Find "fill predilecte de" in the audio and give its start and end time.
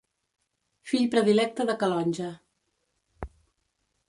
0.91-1.75